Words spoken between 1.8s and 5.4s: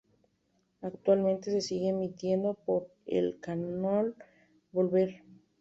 emitiendo por el canal Volver.